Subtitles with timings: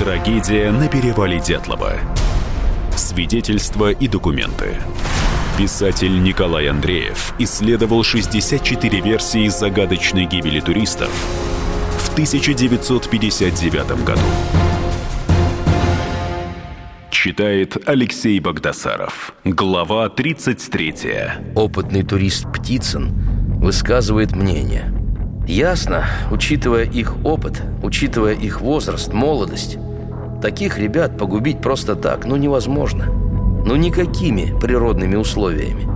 [0.00, 1.92] Трагедия на перевале Дятлова.
[2.96, 4.78] Свидетельства и документы.
[5.58, 11.10] Писатель Николай Андреев исследовал 64 версии загадочной гибели туристов
[11.98, 14.22] в 1959 году.
[17.10, 19.34] Читает Алексей Богдасаров.
[19.44, 20.94] Глава 33.
[21.54, 23.12] Опытный турист Птицын
[23.60, 24.94] высказывает мнение.
[25.46, 29.76] Ясно, учитывая их опыт, учитывая их возраст, молодость,
[30.40, 33.06] таких ребят погубить просто так, ну невозможно.
[33.06, 35.86] Ну никакими природными условиями.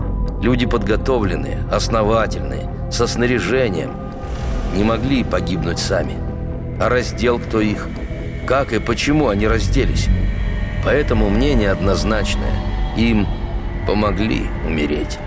[0.43, 3.91] Люди подготовленные, основательные, со снаряжением.
[4.77, 6.15] Не могли погибнуть сами.
[6.79, 7.89] А раздел кто их?
[8.47, 10.09] Как и почему они разделись?
[10.85, 12.53] Поэтому мнение однозначное.
[12.97, 13.27] Им
[13.87, 15.19] помогли умереть.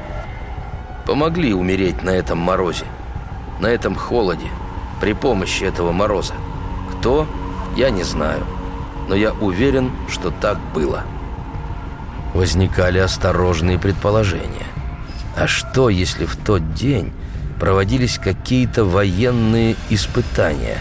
[1.06, 2.86] Помогли умереть на этом морозе.
[3.60, 4.50] На этом холоде.
[5.02, 6.34] При помощи этого мороза.
[6.92, 7.26] Кто?
[7.76, 8.44] Я не знаю.
[9.08, 11.04] Но я уверен, что так было.
[12.34, 14.68] Возникали осторожные предположения.
[15.36, 17.14] А что, если в тот день
[17.60, 20.80] проводились какие-то военные испытания?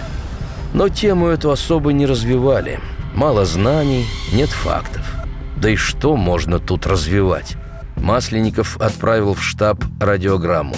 [0.75, 2.81] Но тему эту особо не развивали–
[3.17, 5.11] Мало знаний, нет фактов.
[5.57, 7.57] Да и что можно тут развивать?
[7.97, 10.77] Масленников отправил в штаб радиограмму.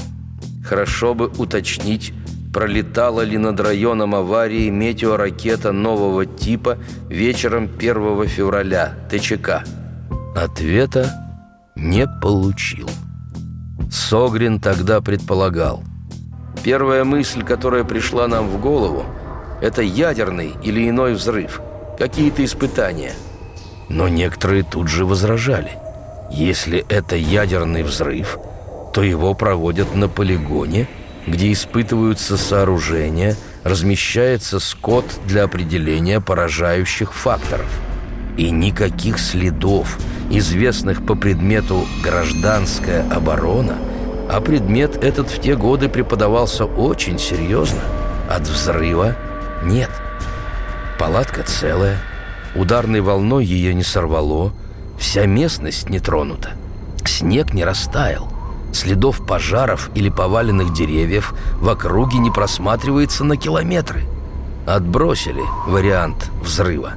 [0.64, 2.12] Хорошо бы уточнить,
[2.58, 6.76] пролетала ли над районом аварии метеоракета нового типа
[7.08, 9.62] вечером 1 февраля ТЧК.
[10.34, 11.08] Ответа
[11.76, 12.90] не получил.
[13.92, 15.84] Согрин тогда предполагал.
[16.64, 19.04] Первая мысль, которая пришла нам в голову,
[19.62, 21.60] это ядерный или иной взрыв–
[21.96, 23.12] какие-то испытания.
[23.88, 25.70] Но некоторые тут же возражали.
[26.32, 28.36] Если это ядерный взрыв,
[28.92, 30.88] то его проводят на полигоне,
[31.28, 37.68] где испытываются сооружения, размещается скот для определения поражающих факторов.
[38.36, 39.98] И никаких следов,
[40.30, 43.76] известных по предмету «гражданская оборона»,
[44.30, 47.80] а предмет этот в те годы преподавался очень серьезно,
[48.28, 49.16] от взрыва
[49.64, 49.90] нет–
[50.98, 51.96] Палатка целая,
[52.56, 54.52] ударной волной ее не сорвало,
[54.98, 56.50] вся местность не тронута.
[57.04, 58.28] Снег не растаял,
[58.72, 64.02] следов пожаров или поваленных деревьев в округе не просматривается на километры.
[64.66, 66.92] Отбросили вариант взрыва.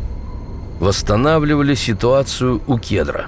[0.79, 3.27] Восстанавливали ситуацию у кедра.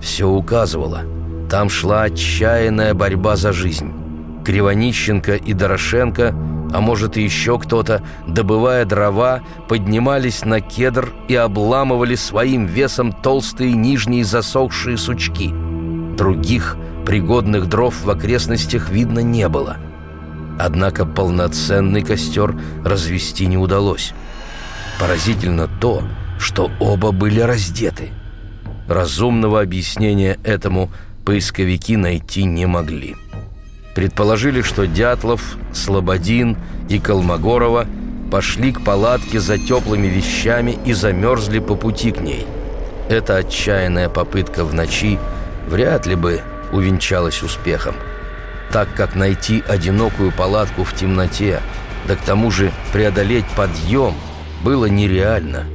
[0.00, 1.02] Все указывало,
[1.50, 3.92] там шла отчаянная борьба за жизнь.
[4.44, 6.34] Кривонищенко и Дорошенко–
[6.72, 13.74] а может и еще кто-то, добывая дрова, поднимались на кедр и обламывали своим весом толстые
[13.74, 15.52] нижние засохшие сучки.
[16.16, 19.76] Других пригодных дров в окрестностях видно не было.
[20.58, 22.54] Однако полноценный костер
[22.84, 24.12] развести не удалось.
[24.98, 26.02] Поразительно то,
[26.38, 28.10] что оба были раздеты.
[28.88, 30.90] Разумного объяснения этому
[31.24, 33.16] поисковики найти не могли.
[33.94, 36.56] Предположили, что Дятлов, Слободин
[36.88, 37.86] и Колмогорова
[38.30, 42.46] пошли к палатке за теплыми вещами и замерзли по пути к ней.
[43.08, 45.18] Эта отчаянная попытка в ночи
[45.68, 46.40] вряд ли бы
[46.72, 47.94] увенчалась успехом,
[48.70, 51.60] так как найти одинокую палатку в темноте,
[52.08, 54.14] да к тому же преодолеть подъем,
[54.64, 55.66] было нереально.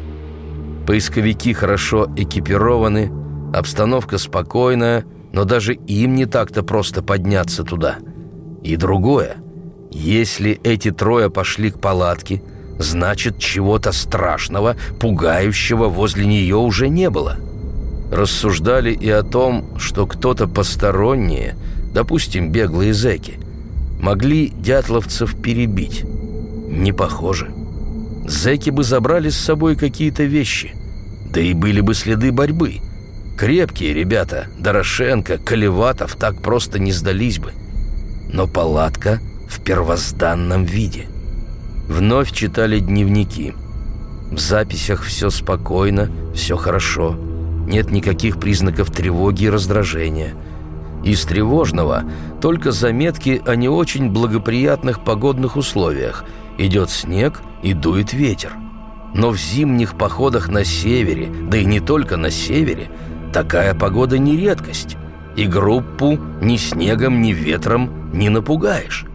[0.86, 3.12] Поисковики хорошо экипированы,
[3.54, 7.98] обстановка спокойная, но даже им не так-то просто подняться туда–
[8.68, 9.38] и другое.
[9.92, 12.44] Если эти трое пошли к палатке,
[12.78, 17.38] значит, чего-то страшного, пугающего возле нее уже не было.
[18.12, 21.56] Рассуждали и о том, что кто-то посторонние,
[21.94, 23.40] допустим, беглые зэки,
[24.00, 26.04] могли дятловцев перебить.
[26.70, 27.52] Не похоже.
[28.28, 30.76] Зэки бы забрали с собой какие-то вещи,
[31.32, 32.80] да и были бы следы борьбы.
[33.38, 37.52] Крепкие ребята, Дорошенко, Колеватов так просто не сдались бы
[38.32, 41.08] но палатка в первозданном виде.
[41.88, 43.54] Вновь читали дневники.
[44.32, 47.18] В записях все спокойно, все хорошо.
[47.68, 50.34] Нет никаких признаков тревоги и раздражения.
[51.04, 52.04] Из тревожного
[52.42, 56.24] только заметки о не очень благоприятных погодных условиях.
[56.58, 58.54] Идет снег и дует ветер.
[59.14, 62.90] Но в зимних походах на севере, да и не только на севере,
[63.34, 64.96] такая погода не редкость
[65.36, 69.06] и группу ни снегом, ни ветром не напугаешь.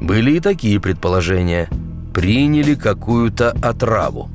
[0.00, 1.68] Были и такие предположения.
[2.14, 4.30] Приняли какую-то отраву.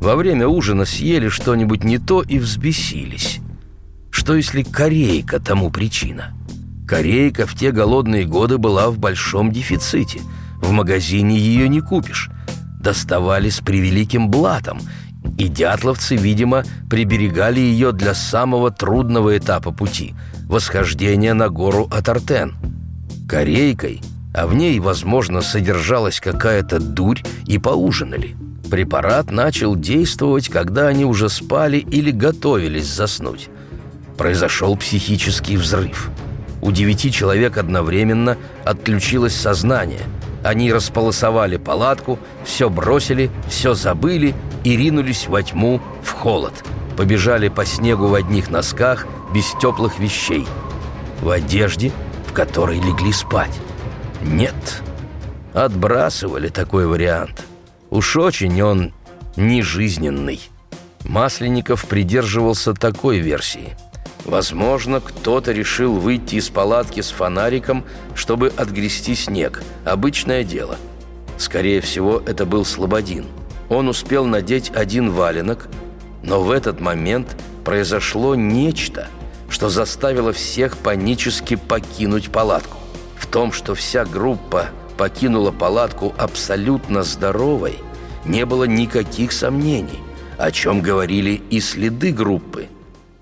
[0.00, 3.40] Во время ужина съели что-нибудь не то и взбесились.
[4.10, 6.34] Что если корейка тому причина?
[6.88, 10.20] Корейка в те голодные годы была в большом дефиците.
[10.62, 12.30] В магазине ее не купишь.
[12.80, 14.80] Доставали с превеликим блатом,
[15.38, 20.14] И дятловцы, видимо, приберегали ее для самого трудного этапа пути–
[20.48, 22.56] восхождения на гору Атартен.
[23.28, 24.00] Корейкой,
[24.34, 28.34] а в ней, возможно, содержалась какая-то дурь, и поужинали.
[28.70, 33.48] Препарат начал действовать, когда они уже спали или готовились заснуть.
[34.16, 36.10] Произошел психический взрыв.
[36.62, 40.02] У девяти человек одновременно отключилось сознание–
[40.42, 44.34] они располосовали палатку, все бросили, все забыли
[44.64, 46.54] и ринулись во тьму, в холод.
[46.96, 50.46] Побежали по снегу в одних носках, без теплых вещей.
[51.20, 51.92] В одежде,
[52.26, 53.58] в которой легли спать.
[54.22, 54.82] Нет.
[55.52, 57.44] Отбрасывали такой вариант.
[57.90, 58.92] Уж очень он
[59.36, 60.40] нежизненный.
[61.04, 63.76] Масленников придерживался такой версии–
[64.24, 67.84] Возможно, кто-то решил выйти из палатки с фонариком,
[68.14, 69.62] чтобы отгрести снег.
[69.84, 70.76] Обычное дело.
[71.38, 73.26] Скорее всего, это был Слободин.
[73.68, 75.68] Он успел надеть один валенок,
[76.22, 79.08] но в этот момент произошло нечто,
[79.48, 82.76] что заставило всех панически покинуть палатку.
[83.16, 84.66] В том, что вся группа
[85.00, 87.78] покинула палатку абсолютно здоровой,
[88.26, 89.98] не было никаких сомнений,
[90.36, 92.66] о чем говорили и следы группы.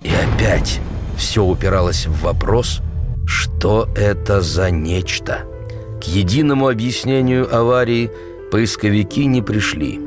[0.02, 0.80] И опять
[1.16, 2.80] все упиралось в вопрос,
[3.28, 5.44] что это за нечто.
[6.00, 8.10] К единому объяснению аварии
[8.50, 10.00] поисковики не пришли.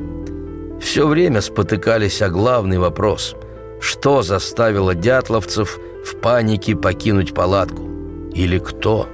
[0.78, 3.34] Все время спотыкались о главный вопрос–
[3.82, 7.82] что заставило дятловцев в панике покинуть палатку?
[8.32, 9.08] Или кто?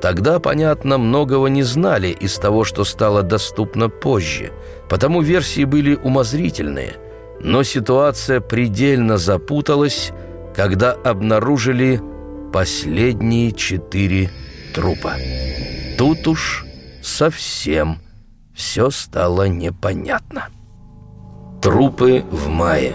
[0.00, 4.52] Тогда, понятно, многого не знали из того, что стало доступно позже,
[4.88, 6.94] потому версии были умозрительные,
[7.40, 10.12] но ситуация предельно запуталась–
[10.54, 12.00] когда обнаружили
[12.52, 14.30] последние четыре
[14.74, 15.14] трупа.
[15.96, 16.64] Тут уж
[17.02, 17.98] совсем
[18.54, 20.48] все стало непонятно.
[21.62, 22.94] Трупы в мае.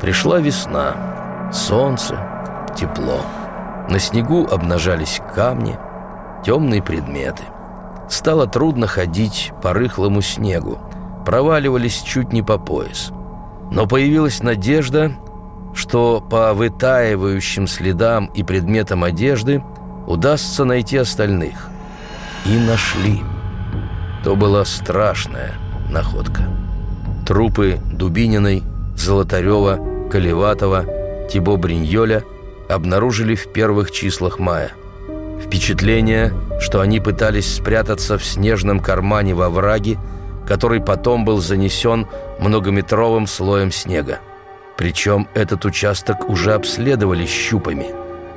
[0.00, 2.16] Пришла весна, солнце,
[2.76, 3.22] тепло.
[3.88, 5.78] На снегу обнажались камни,
[6.44, 7.42] темные предметы.
[8.08, 10.78] Стало трудно ходить по рыхлому снегу,
[11.26, 13.10] проваливались чуть не по пояс.
[13.70, 15.12] Но появилась надежда,
[15.74, 19.62] что по вытаивающим следам и предметам одежды
[20.06, 21.68] удастся найти остальных.
[22.46, 23.22] И нашли.
[24.24, 25.54] То была страшная
[25.90, 26.44] находка.
[27.26, 28.62] Трупы Дубининой,
[28.96, 30.86] Золотарева, Колеватова,
[31.30, 32.24] Тибо Бриньоля
[32.70, 34.72] обнаружили в первых числах мая.
[35.40, 39.98] Впечатление, что они пытались спрятаться в снежном кармане во враге,
[40.46, 42.06] который потом был занесен
[42.40, 44.18] многометровым слоем снега.
[44.76, 47.86] Причем этот участок уже обследовали щупами.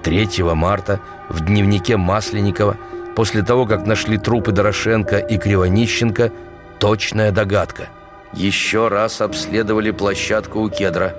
[0.03, 0.99] 3 марта
[1.29, 2.77] в дневнике Масленникова,
[3.15, 6.31] после того, как нашли трупы Дорошенко и Кривонищенко,
[6.79, 7.89] точная догадка.
[8.33, 11.15] Еще раз обследовали площадку у кедра.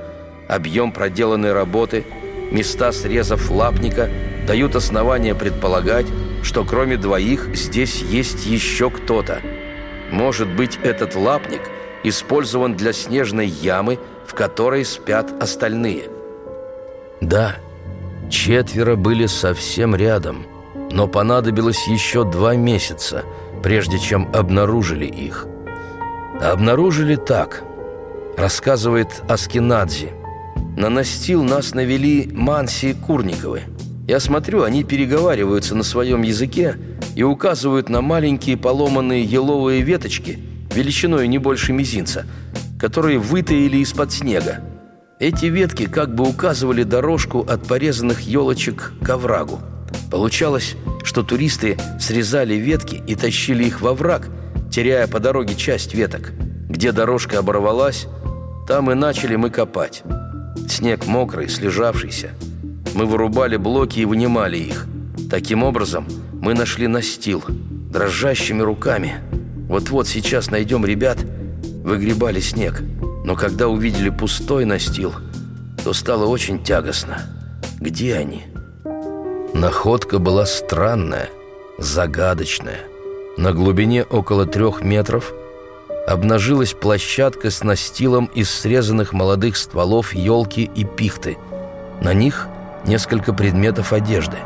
[0.48, 2.04] Объем проделанной работы,
[2.50, 4.08] места срезов лапника
[4.46, 6.06] дают основания предполагать,
[6.42, 9.40] что кроме двоих здесь есть еще кто-то.
[10.10, 11.62] Может быть, этот лапник
[12.04, 13.98] использован для снежной ямы–
[14.32, 16.04] в которой спят остальные.
[17.20, 17.56] Да,
[18.30, 20.46] четверо были совсем рядом,
[20.90, 23.24] но понадобилось еще два месяца,
[23.62, 25.46] прежде чем обнаружили их.
[26.40, 27.62] Обнаружили так,
[28.38, 30.14] рассказывает Аскинадзе.
[30.78, 33.64] На настил нас навели Манси и Курниковы.
[34.06, 36.76] Я смотрю, они переговариваются на своем языке
[37.14, 40.38] и указывают на маленькие поломанные еловые веточки
[40.74, 42.26] величиной не больше мизинца–
[42.82, 44.58] которые вытаили из-под снега.
[45.20, 49.60] Эти ветки как бы указывали дорожку от порезанных елочек к оврагу.
[50.10, 54.28] Получалось, что туристы срезали ветки и тащили их во враг,
[54.68, 56.32] теряя по дороге часть веток.
[56.68, 58.08] Где дорожка оборвалась,
[58.66, 60.02] там и начали мы копать.
[60.68, 62.30] Снег мокрый, слежавшийся.
[62.94, 64.86] Мы вырубали блоки и вынимали их.
[65.30, 69.14] Таким образом, мы нашли настил, дрожащими руками.
[69.68, 71.18] Вот-вот сейчас найдем ребят–
[71.82, 72.82] выгребали снег,
[73.24, 75.12] но когда увидели пустой настил,
[75.84, 77.22] то стало очень тягостно.
[77.80, 78.44] Где они?
[79.52, 81.28] Находка была странная,
[81.78, 82.80] загадочная.
[83.36, 85.32] На глубине около трех метров
[86.06, 91.38] обнажилась площадка с настилом из срезанных молодых стволов елки и пихты.
[92.00, 92.48] На них
[92.86, 94.38] несколько предметов одежды.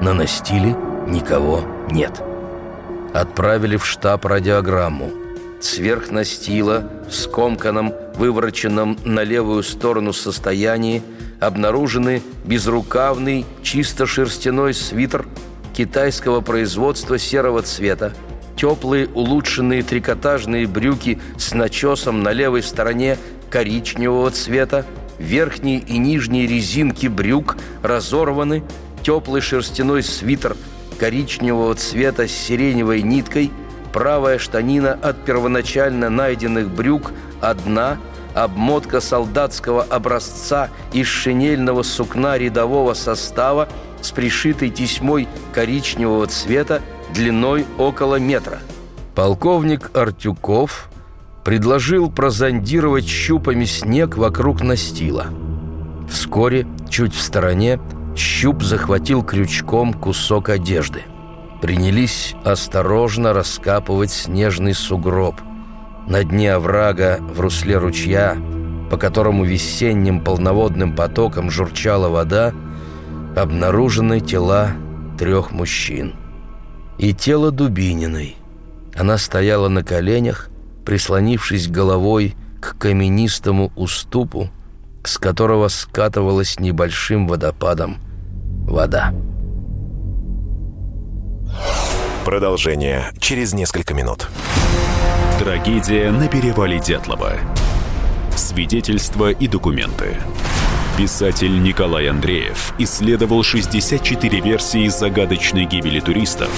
[0.00, 0.76] На настиле
[1.06, 2.22] никого нет.
[3.14, 5.10] Отправили в штаб радиограмму–
[5.60, 11.02] Сверх настила, в скомканном, вывороченном на левую сторону состоянии,
[11.40, 15.26] обнаружены безрукавный, чисто шерстяной свитер
[15.74, 18.12] китайского производства серого цвета,
[18.56, 23.18] теплые улучшенные трикотажные брюки с начесом на левой стороне
[23.50, 24.84] коричневого цвета,
[25.18, 28.62] верхние и нижние резинки брюк разорваны,
[29.02, 30.56] теплый шерстяной свитер
[30.98, 33.50] коричневого цвета с сиреневой ниткой,
[33.92, 37.98] правая штанина от первоначально найденных брюк одна,
[38.34, 43.68] обмотка солдатского образца из шинельного сукна рядового состава
[44.02, 46.82] с пришитой тесьмой коричневого цвета
[47.14, 48.58] длиной около метра.
[49.14, 50.90] Полковник Артюков
[51.46, 55.26] предложил прозондировать щупами снег вокруг настила.
[56.10, 57.78] Вскоре, чуть в стороне,
[58.16, 61.02] щуп захватил крючком кусок одежды.
[61.62, 65.36] Принялись осторожно раскапывать снежный сугроб.
[66.08, 68.36] На дне оврага в русле ручья,
[68.90, 72.54] по которому весенним полноводным потоком журчала вода,
[73.36, 74.72] обнаружены тела
[75.16, 76.16] трех мужчин.
[76.98, 78.34] И тело Дубининой.
[78.96, 80.50] Она стояла на коленях,
[80.86, 84.48] прислонившись головой к каменистому уступу,
[85.04, 87.98] с которого скатывалась небольшим водопадом
[88.66, 89.12] вода.
[92.24, 94.28] Продолжение через несколько минут.
[95.38, 97.32] Трагедия на перевале Дятлова.
[98.36, 100.16] Свидетельства и документы.
[100.96, 106.48] Писатель Николай Андреев исследовал 64 версии загадочной гибели туристов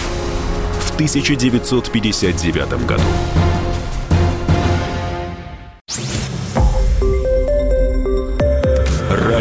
[0.81, 3.03] в 1959 году.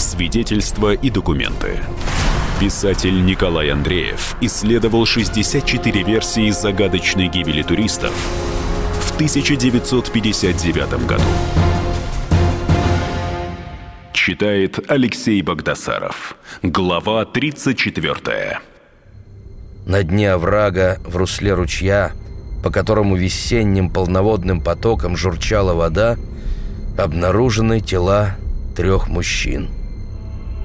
[0.00, 1.78] Свидетельства и документы.
[2.58, 8.14] Писатель Николай Андреев исследовал 64 версии загадочной гибели туристов
[8.98, 11.22] в 1959 году.
[14.14, 16.34] Читает Алексей Богдасаров.
[16.62, 18.58] Глава 34.
[19.84, 22.12] На дне оврага в русле ручья,
[22.64, 26.16] по которому весенним полноводным потоком журчала вода,
[26.96, 28.36] обнаружены тела
[28.74, 29.68] трех мужчин.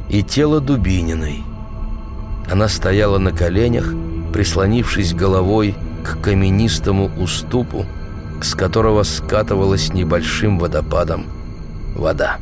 [0.10, 1.44] И тело Дубининой.
[2.50, 3.94] Она стояла на коленях,
[4.34, 7.86] прислонившись головой к каменистому уступу,
[8.42, 11.26] с которого скатывалась небольшим водопадом
[11.96, 12.38] вода.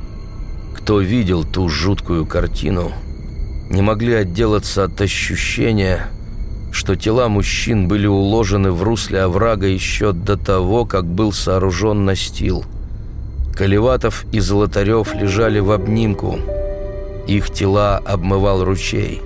[0.76, 2.92] Кто видел ту жуткую картину,
[3.70, 6.08] не могли отделаться от ощущения,
[6.72, 12.66] что тела мужчин были уложены в русле оврага еще до того, как был сооружен настил.
[13.56, 16.40] Колеватов и Золотарев лежали в обнимку.
[17.28, 19.22] Их тела обмывал ручей.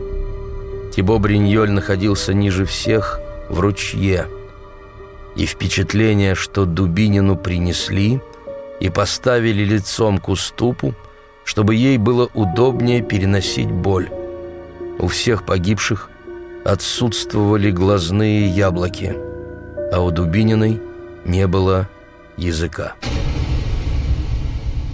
[0.96, 4.28] Тибо Бриньоль находился ниже всех в ручье.
[5.36, 8.22] И впечатление, что Дубинину принесли
[8.80, 10.96] и поставили лицом к уступу,
[11.44, 14.10] чтобы ей было удобнее переносить боль.
[15.00, 16.10] У всех погибших
[16.66, 19.16] отсутствовали глазные яблоки,
[19.92, 20.82] а у Дубининой
[21.26, 21.88] не было
[22.36, 22.94] языка.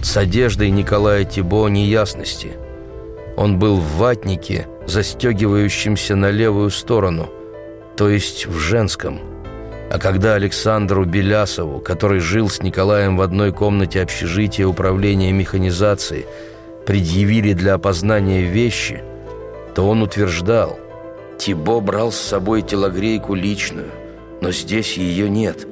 [0.02, 2.58] С одеждой Николая Тибо неясности.
[3.36, 7.30] Он был в ватнике, застегивающемся на левую сторону,
[7.96, 9.20] то есть в женском–
[9.90, 16.26] а когда Александру Белясову, который жил с Николаем в одной комнате общежития управления механизации,
[16.84, 19.04] предъявили для опознания вещи,
[19.74, 20.78] то он утверждал,
[21.38, 23.90] Тибо брал с собой телогрейку личную,
[24.40, 25.66] но здесь ее нет.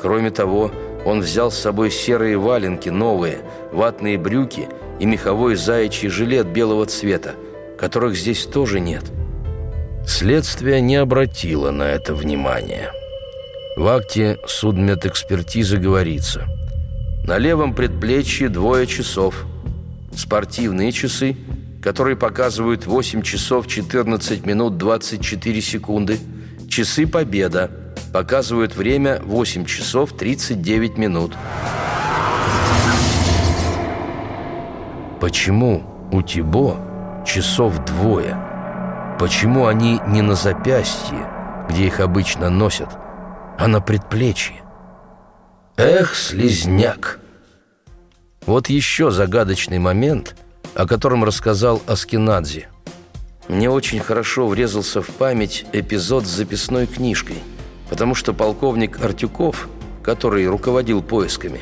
[0.00, 0.70] Кроме того,
[1.04, 3.38] он взял с собой серые валенки, новые,
[3.72, 7.34] ватные брюки и меховой заячий жилет белого цвета,
[7.78, 9.04] которых здесь тоже нет.
[10.06, 12.92] Следствие не обратило на это внимания.
[13.76, 16.46] В акте судмедэкспертизы говорится
[17.24, 19.44] На левом предплечье двое часов
[20.14, 21.36] Спортивные часы,
[21.82, 26.18] которые показывают 8 часов 14 минут 24 секунды
[26.70, 27.70] Часы «Победа»
[28.14, 31.34] показывают время 8 часов 39 минут
[35.20, 36.76] Почему у Тибо
[37.26, 38.36] часов двое?
[39.18, 41.26] Почему они не на запястье,
[41.68, 42.90] где их обычно носят–
[43.58, 44.56] а на предплечье.
[45.76, 47.20] Эх, слизняк!
[48.44, 50.36] Вот еще загадочный момент,
[50.74, 52.68] о котором рассказал Аскинадзе.
[53.48, 57.36] Мне очень хорошо врезался в память эпизод с записной книжкой,
[57.88, 59.68] потому что полковник Артюков,
[60.02, 61.60] который руководил поисками,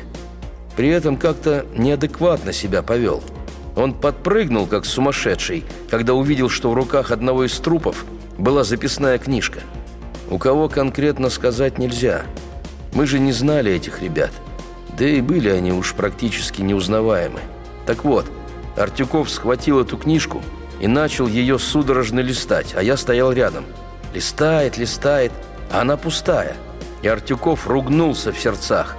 [0.75, 3.23] При этом как-то неадекватно себя повел.
[3.75, 8.05] Он подпрыгнул, как сумасшедший, когда увидел, что в руках одного из трупов
[8.37, 9.59] была записная книжка.
[10.29, 12.23] У кого конкретно сказать нельзя.
[12.93, 14.31] Мы же не знали этих ребят.
[14.97, 17.41] Да и были они уж практически неузнаваемы.
[17.85, 18.25] Так вот,
[18.77, 20.41] Артюков схватил эту книжку
[20.79, 23.65] и начал ее судорожно листать, а я стоял рядом.
[24.13, 25.33] Листает, листает,
[25.71, 26.55] а она пустая.
[27.01, 28.95] И Артюков ругнулся в сердцах.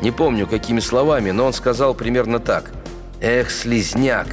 [0.00, 2.72] Не помню, какими словами, но он сказал примерно так.
[3.24, 4.26] «Эх, слизняк,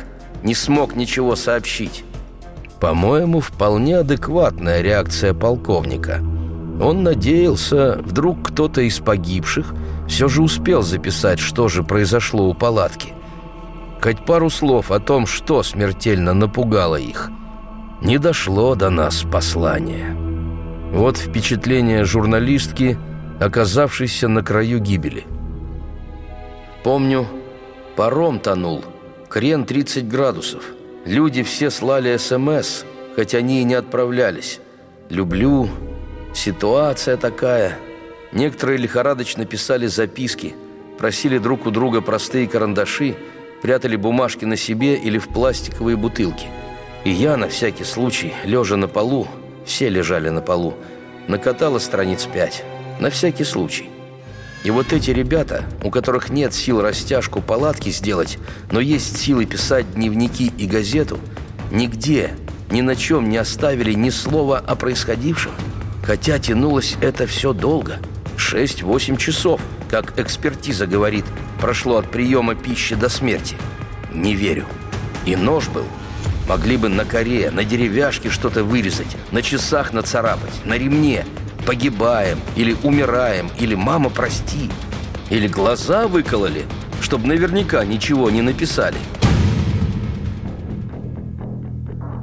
[0.44, 2.04] не смог ничего сообщить».
[2.82, 6.20] По-моему, вполне адекватная реакция полковника.
[6.82, 9.74] Он надеялся, вдруг кто-то из погибших
[10.10, 13.14] все же успел записать, что же произошло у палатки.
[14.02, 17.32] Хоть пару слов о том, что смертельно напугало их.
[18.02, 20.14] Не дошло до нас послание.
[20.92, 22.98] Вот впечатление журналистки,
[23.40, 25.26] оказавшейся на краю гибели.
[26.84, 27.26] Помню,
[28.02, 28.84] паром тонул,
[29.30, 30.64] крен 30 градусов–
[31.06, 32.84] Люди все слали СМС,
[33.16, 34.60] хоть они и не отправлялись.
[35.10, 35.68] «Люблю»,
[36.34, 37.78] «Ситуация такая».
[38.32, 40.56] Некоторые лихорадочно писали записки,
[40.98, 43.16] просили друг у друга простые карандаши,
[43.62, 46.48] прятали бумажки на себе или в пластиковые бутылки.
[47.04, 49.28] И я, на всякий случай, лежа на полу,
[49.66, 50.76] все лежали на полу,
[51.28, 52.64] накатала страниц пять.
[53.00, 53.90] На всякий случай.
[54.64, 58.38] И вот эти ребята, у которых нет сил растяжку палатки сделать,
[58.72, 61.20] но есть силы писать дневники и газету,
[61.72, 62.36] нигде,
[62.70, 65.52] ни на чем не оставили ни слова о происходившем.
[66.04, 67.98] Хотя тянулось это все долго.
[68.38, 71.26] 6-8 часов, как экспертиза говорит,
[71.60, 73.56] прошло от приема пищи до смерти.
[74.14, 74.66] Не верю.
[75.26, 75.86] И нож был.
[76.48, 81.26] Могли бы на коре, на деревяшке что-то вырезать, на часах нацарапать, на ремне–
[81.66, 84.70] погибаем, или умираем, или мама, прости,
[85.30, 86.66] или глаза выкололи,
[87.02, 88.98] чтобы наверняка ничего не написали.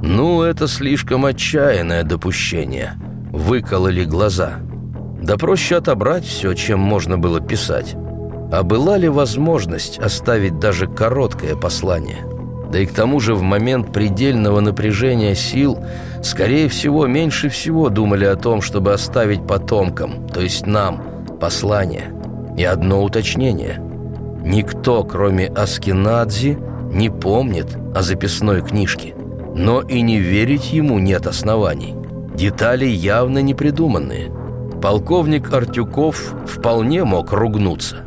[0.01, 2.93] Ну, это слишком отчаянное допущение.
[3.31, 4.59] Выкололи глаза.
[5.21, 7.95] Да проще отобрать все, чем можно было писать.
[8.51, 12.25] А была ли возможность оставить даже короткое послание?
[12.71, 15.79] Да и к тому же в момент предельного напряжения сил,
[16.21, 21.03] скорее всего, меньше всего думали о том, чтобы оставить потомкам, то есть нам,
[21.39, 22.13] послание.
[22.57, 23.81] И одно уточнение.
[24.43, 26.57] Никто, кроме Аскинадзи,
[26.91, 29.15] не помнит о записной книжке.
[29.55, 31.95] Но и не верить ему нет оснований.
[32.35, 34.31] Детали явно не придуманные.
[34.81, 38.03] Полковник Артюков вполне мог ругнуться.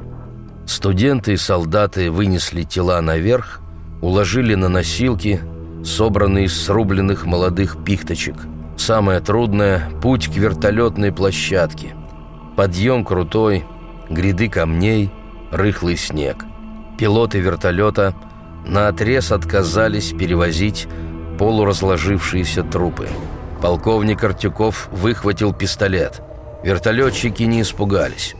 [0.66, 3.61] Студенты и солдаты вынесли тела наверх,
[4.02, 5.40] уложили на носилки,
[5.82, 8.34] собранные из срубленных молодых пихточек.
[8.76, 11.94] Самое трудное– путь к вертолетной площадке.
[12.56, 13.64] Подъем крутой,
[14.10, 15.10] гряды камней,
[15.50, 16.44] рыхлый снег.
[16.98, 18.14] Пилоты вертолета
[18.66, 20.88] наотрез отказались перевозить
[21.38, 23.08] полуразложившиеся трупы.
[23.62, 26.20] Полковник Артюков выхватил пистолет.
[26.64, 28.34] Вертолетчики не испугались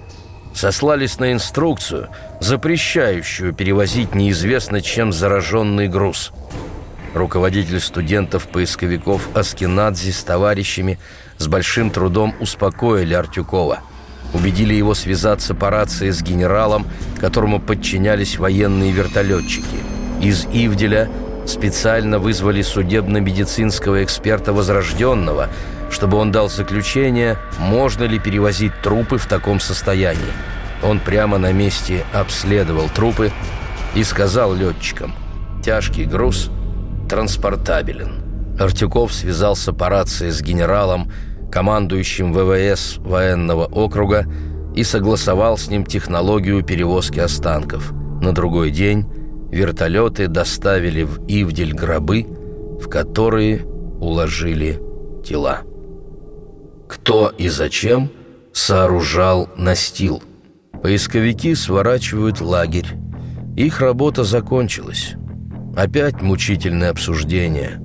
[0.54, 2.08] сослались на инструкцию,
[2.40, 6.32] запрещающую перевозить неизвестно чем зараженный груз.
[7.14, 10.98] Руководитель студентов-поисковиков Аскинадзе с товарищами
[11.36, 13.80] с большим трудом успокоили Артюкова.
[14.32, 16.86] Убедили его связаться по рации с генералом,
[17.20, 19.64] которому подчинялись военные вертолетчики.
[20.22, 21.10] Из Ивделя
[21.46, 25.48] специально вызвали судебно-медицинского эксперта Возрожденного–
[25.92, 30.32] чтобы он дал заключение, можно ли перевозить трупы в таком состоянии.
[30.82, 33.30] Он прямо на месте обследовал трупы
[33.94, 35.14] и сказал летчикам
[35.62, 36.50] «Тяжкий груз
[37.08, 38.56] транспортабелен».
[38.58, 41.12] Артюков связался по рации с генералом,
[41.52, 44.26] командующим ВВС военного округа,
[44.74, 47.92] и согласовал с ним технологию перевозки останков.
[48.22, 49.06] На другой день
[49.50, 52.26] вертолеты доставили в Ивдель гробы,
[52.80, 53.66] в которые
[54.00, 54.80] уложили
[55.24, 55.62] тела
[56.92, 58.10] кто и зачем
[58.52, 60.22] сооружал настил.
[60.82, 62.86] Поисковики сворачивают лагерь.
[63.56, 65.14] Их работа закончилась.
[65.74, 67.80] Опять мучительное обсуждение.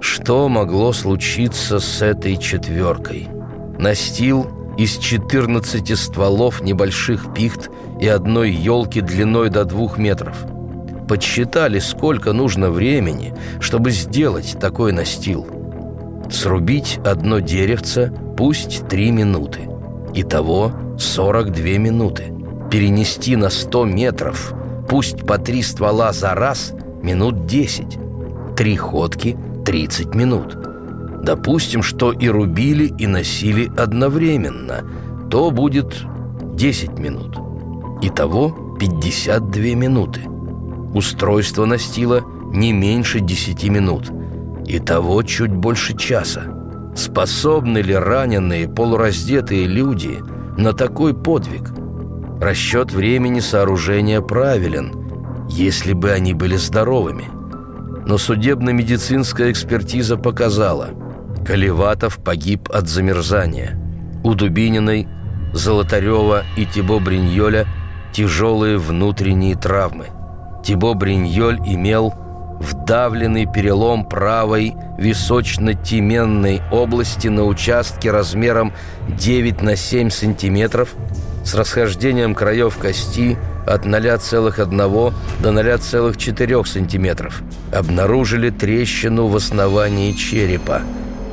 [0.00, 3.28] Что могло случиться с этой четверкой?
[3.78, 10.36] Настил из 14 стволов небольших пихт и одной елки длиной до двух метров.
[11.08, 15.61] Подсчитали, сколько нужно времени, чтобы сделать такой настил.
[16.32, 19.68] Срубить одно деревце Пусть три минуты.
[20.14, 22.32] Итого 42 минуты.
[22.70, 24.54] Перенести на 100 метров,
[24.88, 27.98] пусть по три ствола за раз, минут 10.
[28.56, 30.56] Три ходки– 30 минут.
[31.22, 34.82] Допустим, что и рубили, и носили одновременно.
[35.30, 36.04] То будет
[36.54, 37.38] 10 минут.
[38.00, 40.22] Итого 52 минуты.
[40.94, 44.10] Устройство настила не меньше 10 минут.
[44.72, 46.44] И того чуть больше часа.
[46.96, 50.18] Способны ли раненые полураздетые люди
[50.56, 51.68] на такой подвиг?
[52.40, 57.26] Расчет времени сооружения правилен, если бы они были здоровыми.
[58.06, 60.88] Но судебно-медицинская экспертиза показала,
[61.46, 63.78] Колеватов погиб от замерзания.
[64.24, 65.06] У Дубининой,
[65.52, 67.66] Золотарева и Тибо Бриньоля
[68.14, 70.06] тяжелые внутренние травмы.
[70.64, 72.14] Тибо Бриньоль имел
[72.62, 78.72] вдавленный перелом правой височно-теменной области на участке размером
[79.08, 80.94] 9 на 7 сантиметров
[81.44, 87.42] с расхождением краев кости от 0,1 до 0,4 сантиметров.
[87.72, 90.82] Обнаружили трещину в основании черепа.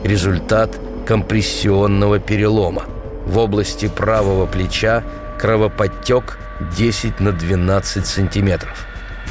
[0.03, 2.85] Результат компрессионного перелома.
[3.25, 5.03] В области правого плеча
[5.39, 6.39] кровоподтек
[6.75, 8.85] 10 на 12 сантиметров.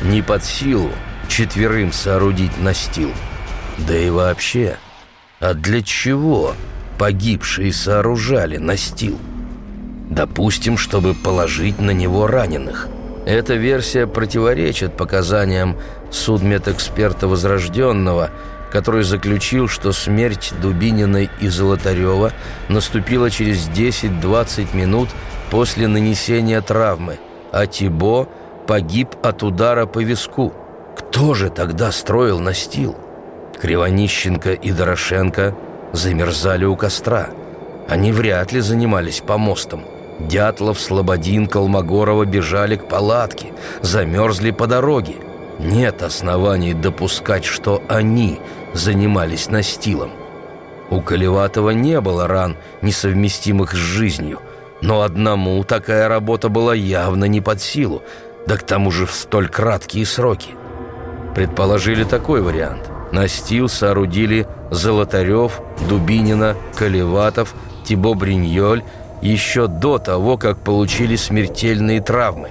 [0.05, 0.91] Не под силу
[1.29, 3.13] четверым соорудить настил.
[3.87, 4.77] Да и вообще,
[5.41, 6.55] а для чего
[6.99, 9.19] погибшие сооружали настил?
[10.11, 12.89] Допустим, чтобы положить на него раненых.
[13.27, 15.77] Эта версия противоречит показаниям
[16.11, 18.31] судмедэксперта Возрожденного,
[18.73, 22.33] который заключил, что смерть Дубининой и Золотарева
[22.69, 25.11] наступила через 10-20 минут
[25.51, 27.19] после нанесения травмы,
[27.53, 28.29] а Тибо
[28.67, 30.55] погиб от удара по виску–
[30.99, 32.97] кто же тогда строил настил?
[33.61, 35.55] Кривонищенко и Дорошенко
[35.93, 37.31] замерзали у костра.
[37.89, 39.85] Они вряд ли занимались помостом.
[40.21, 45.15] Дятлов, Слободин, Колмогорова бежали к палатке, замерзли по дороге.
[45.59, 48.41] Нет оснований допускать, что они
[48.75, 50.11] занимались настилом.
[50.91, 54.41] У Колеватова не было ран, несовместимых с жизнью,
[54.81, 58.03] но одному такая работа была явно не под силу,
[58.47, 60.55] да к тому же в столь краткие сроки.
[61.39, 62.91] Предположили такой вариант.
[63.13, 68.83] Настил соорудили Золотарев, Дубинина, Колеватов, Тибо Бриньоль
[69.23, 72.49] еще до того, как получили смертельные травмы.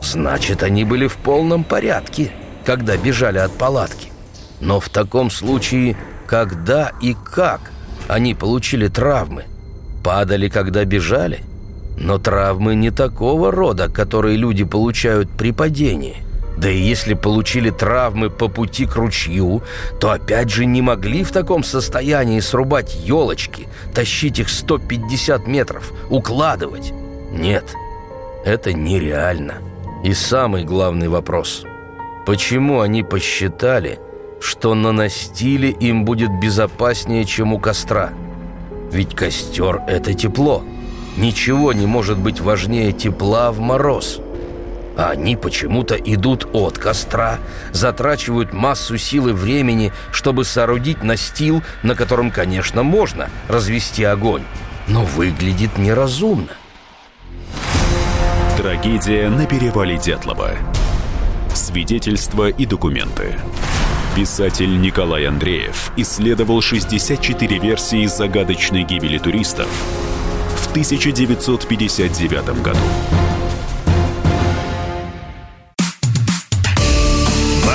[0.00, 2.30] Значит, они были в полном порядке,
[2.64, 4.12] когда бежали от палатки.
[4.60, 5.96] Но в таком случае,
[6.28, 7.72] когда и как
[8.06, 9.46] они получили травмы?
[10.04, 11.40] Падали, когда бежали?
[11.98, 16.18] Но травмы не такого рода, которые люди получают при падении–
[16.60, 19.62] да и если получили травмы по пути к ручью,
[19.98, 26.92] то опять же не могли в таком состоянии срубать елочки, тащить их 150 метров, укладывать.
[27.32, 27.74] Нет,
[28.44, 29.54] это нереально.
[30.04, 31.64] И самый главный вопрос.
[32.26, 33.98] Почему они посчитали,
[34.38, 38.10] что на настиле им будет безопаснее, чем у костра?
[38.92, 40.62] Ведь костер– это тепло.
[41.16, 44.20] Ничего не может быть важнее тепла в мороз–
[44.96, 47.38] а они почему-то идут от костра,
[47.72, 54.42] затрачивают массу сил и времени, чтобы соорудить настил, на котором, конечно, можно развести огонь,
[54.88, 56.50] но выглядит неразумно.
[58.56, 60.50] Трагедия на перевале Дятлова.
[61.54, 63.36] Свидетельства и документы.
[64.14, 69.68] Писатель Николай Андреев исследовал 64 версии загадочной гибели туристов
[70.56, 72.78] в 1959 году.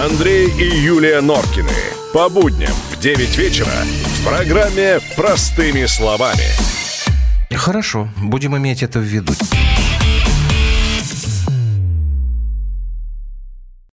[0.00, 1.68] Андрей и Юлия Норкины.
[2.14, 6.46] По будням в 9 вечера в программе «Простыми словами».
[7.54, 9.34] Хорошо, будем иметь это в виду.